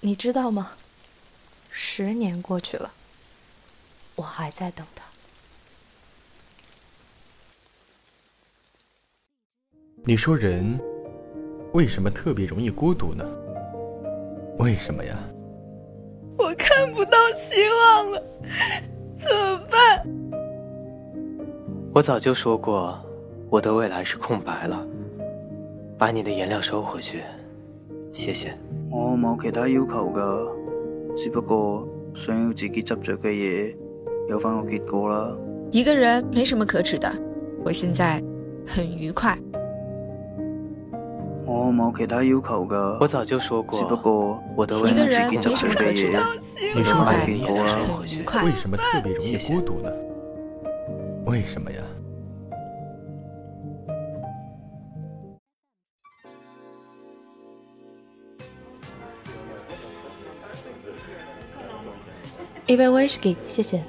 [0.00, 0.72] 你知道吗？
[1.68, 2.90] 十年过去了，
[4.16, 5.04] 我还在等他。
[10.02, 10.80] 你说人
[11.74, 13.24] 为什么特别容易孤独呢？
[14.58, 15.16] 为什么呀？
[16.38, 18.22] 我看不到希望了，
[19.18, 20.06] 怎么办？
[21.92, 22.98] 我早就说过，
[23.50, 24.86] 我的未来是空白了。
[25.98, 27.22] 把你的颜料收回去，
[28.14, 28.58] 谢谢。
[28.90, 30.46] 我冇其他要求噶，
[31.14, 33.72] 只不过想要自己执着嘅嘢
[34.28, 35.36] 有翻个结果啦。
[35.70, 37.08] 一个人没什么可耻的，
[37.64, 38.20] 我现在
[38.66, 39.38] 很愉快。
[41.46, 46.18] 我冇其他要求噶，我早就说过，只不过我的未一个来人没什么可耻的，
[46.74, 48.50] 你现在很愉，快为。
[48.56, 49.90] 什么特别容易孤独呢？
[51.26, 51.78] 为什么呀？
[62.70, 63.82] 一杯威士忌，谢谢。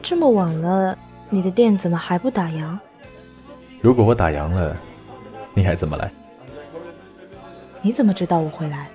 [0.00, 0.96] 这么晚了，
[1.30, 2.78] 你的店怎么还不打烊？
[3.80, 4.76] 如果我打烊了，
[5.52, 6.08] 你还怎么来？
[7.82, 8.88] 你怎么知道我会来？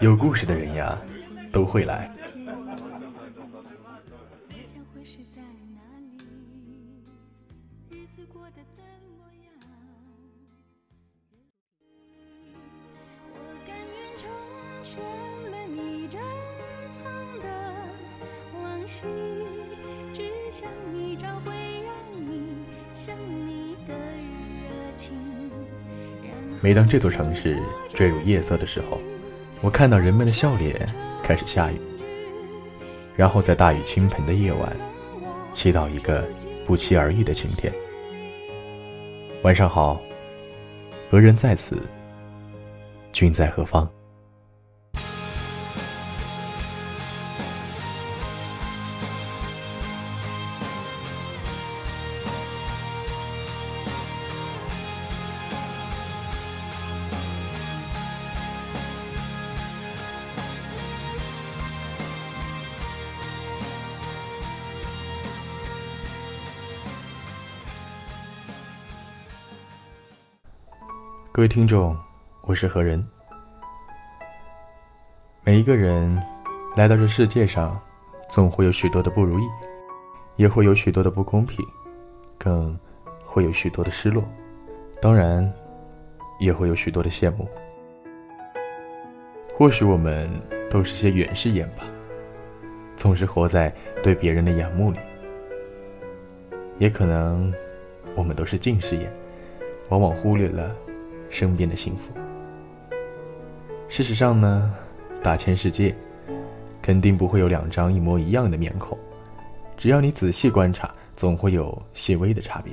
[0.00, 0.98] 有故事的人呀，
[1.52, 2.10] 都会来。
[8.32, 8.50] 我
[18.84, 19.02] 往昔，
[20.12, 21.52] 只想你找回。
[26.60, 27.58] 每当这座城市
[27.92, 28.98] 坠入夜色的时候，
[29.60, 30.86] 我看到人们的笑脸
[31.22, 31.78] 开始下雨，
[33.16, 34.74] 然后在大雨倾盆的夜晚，
[35.52, 36.26] 祈祷一个
[36.64, 37.72] 不期而遇的晴天。
[39.42, 40.00] 晚上好，
[41.10, 41.78] 何人在此？
[43.12, 43.88] 君在何方？
[71.36, 71.98] 各位听众，
[72.42, 73.04] 我是何人。
[75.42, 76.16] 每一个人
[76.76, 77.76] 来到这世界上，
[78.30, 79.42] 总会有许多的不如意，
[80.36, 81.66] 也会有许多的不公平，
[82.38, 82.78] 更
[83.26, 84.22] 会有许多的失落，
[85.02, 85.52] 当然，
[86.38, 87.48] 也会有许多的羡慕。
[89.56, 90.30] 或许我们
[90.70, 91.82] 都是些远视眼吧，
[92.94, 93.74] 总是活在
[94.04, 95.00] 对别人的仰慕里；
[96.78, 97.52] 也可能，
[98.14, 99.12] 我们都是近视眼，
[99.88, 100.72] 往往忽略了
[101.34, 102.12] 身边的幸福。
[103.88, 104.72] 事实上呢，
[105.20, 105.92] 大千世界，
[106.80, 108.96] 肯定不会有两张一模一样的面孔。
[109.76, 112.72] 只要你仔细观察，总会有细微的差别。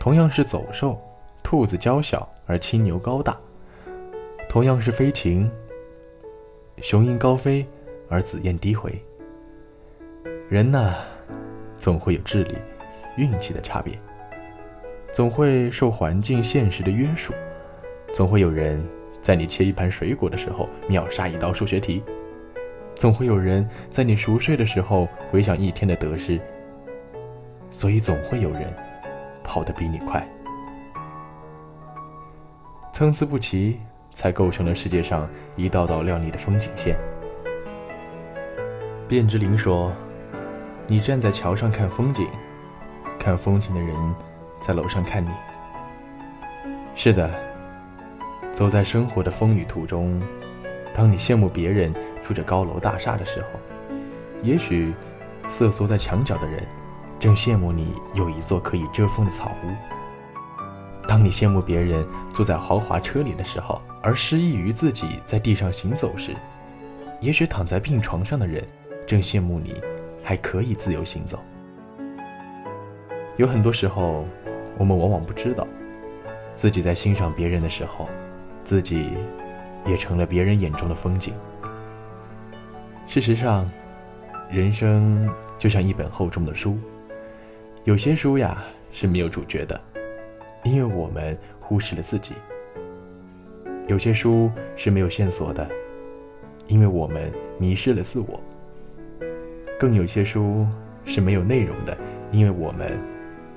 [0.00, 0.98] 同样是走兽，
[1.42, 3.34] 兔子娇小而青牛高大；
[4.48, 5.50] 同样是飞禽，
[6.78, 7.66] 雄鹰高飞
[8.08, 8.90] 而紫燕低回。
[10.48, 10.94] 人呐，
[11.76, 12.56] 总会有智力、
[13.18, 13.98] 运气的差别，
[15.12, 17.34] 总会受环境现实的约束，
[18.14, 18.82] 总会有人。
[19.20, 22.02] 在你切一盘水果的时候，秒杀一道数学题；
[22.96, 26.40] 总会有人在你熟睡的时候回想一天的得失，
[27.70, 28.74] 所以总会有人
[29.44, 30.26] 跑得比你快。
[32.92, 33.78] 参差不齐，
[34.10, 36.96] 才构成了世界上一道道亮丽的风景线。
[39.06, 39.92] 卞之琳说
[40.88, 42.26] ：“你站在桥上看风景，
[43.20, 43.94] 看风景的人
[44.62, 45.30] 在楼上看你。”
[46.94, 47.28] 是的。
[48.52, 50.20] 走在生活的风雨途中，
[50.94, 51.92] 当你羡慕别人
[52.22, 53.48] 住着高楼大厦的时候，
[54.42, 54.92] 也许
[55.48, 56.62] 瑟缩在墙角的人
[57.18, 61.08] 正羡慕你有一座可以遮风的草屋。
[61.08, 66.36] 当你羡慕别人坐在豪华车里的时候，而失意于自己在地上行走时，
[67.20, 68.62] 也许躺在病床上的人
[69.06, 69.80] 正羡慕你
[70.22, 71.42] 还可以自由行走。
[73.38, 74.24] 有很多时候，
[74.82, 75.64] 我们往往不知道，
[76.56, 78.08] 自己在欣赏别人的时候。
[78.64, 79.10] 自己
[79.86, 81.34] 也成了别人眼中的风景。
[83.06, 83.64] 事实上，
[84.50, 86.76] 人生就像一本厚重的书，
[87.84, 89.80] 有些书呀是没有主角的，
[90.64, 92.34] 因为我们忽视了自己；
[93.86, 95.68] 有些书是没有线索的，
[96.66, 98.40] 因为我们迷失了自我；
[99.78, 100.66] 更有些书
[101.04, 101.96] 是没有内容的，
[102.32, 102.96] 因为我们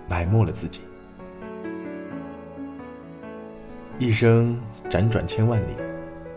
[0.08, 0.82] 埋没了自己。
[3.98, 4.60] 一生
[4.90, 5.76] 辗转千万里，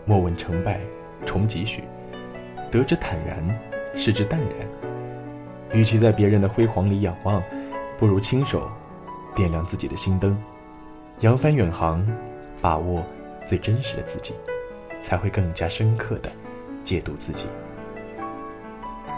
[0.05, 0.79] 莫问成败
[1.25, 1.83] 重几许，
[2.71, 3.59] 得之坦然，
[3.95, 5.77] 失之淡然。
[5.77, 7.43] 与其在别人的辉煌里仰望，
[7.97, 8.71] 不如亲手
[9.35, 10.41] 点亮自己的心灯，
[11.19, 12.05] 扬帆远航，
[12.61, 13.03] 把握
[13.45, 14.33] 最真实的自己，
[15.01, 16.31] 才会更加深刻的
[16.81, 17.47] 解读自己。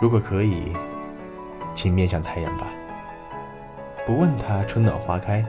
[0.01, 0.73] 如果可以，
[1.75, 2.67] 请面向太阳吧，
[4.03, 5.45] 不问它春暖花开，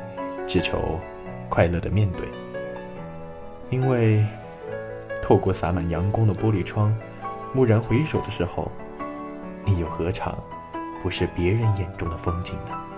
[0.47, 1.01] 只求
[1.49, 2.29] 快乐的面对。
[3.73, 4.23] 因为，
[5.23, 6.95] 透过洒满阳光的玻璃窗，
[7.55, 8.71] 蓦然回首的时候，
[9.65, 10.37] 你又何尝
[11.03, 12.92] 不是别人眼中的风景呢？